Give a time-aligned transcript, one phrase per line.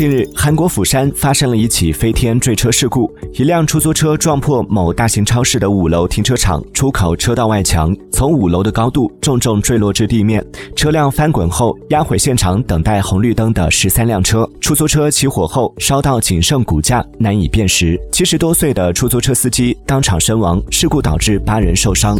[0.00, 10.42] 近日韩国釜山发生了一起飞天坠车事故一辆出租车撞破某大型超市的五楼停车场出口车道外墙从五楼的高度重重坠落至地面
[10.74, 14.48] 车辆翻滚后压毁现场等待红绿灯的十三辆车。
[14.58, 17.04] 出租车起火后烧到仅剩骨架。
[17.18, 22.16] 难以辨识七十多岁的出租车司机当场身亡事故导致八人受伤。